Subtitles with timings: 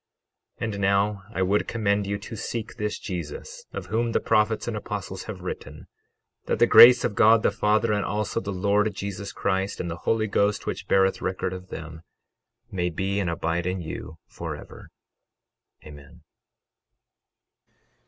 [0.59, 4.67] 12:41 And now, I would commend you to seek this Jesus of whom the prophets
[4.67, 5.85] and apostles have written,
[6.45, 9.97] that the grace of God the Father, and also the Lord Jesus Christ, and the
[10.09, 12.01] Holy Ghost, which beareth record of them,
[12.71, 14.89] may be and abide in you forever.
[15.85, 16.23] Amen.